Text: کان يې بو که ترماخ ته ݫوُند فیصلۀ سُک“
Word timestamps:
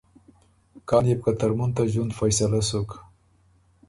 کان 0.87 1.03
يې 1.09 1.15
بو 1.19 1.23
که 1.27 1.31
ترماخ 1.39 1.71
ته 1.75 1.83
ݫوُند 1.91 2.11
فیصلۀ 2.17 2.61
سُک“ 2.69 2.89